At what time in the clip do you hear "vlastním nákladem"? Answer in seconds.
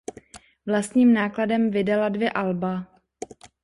0.65-1.71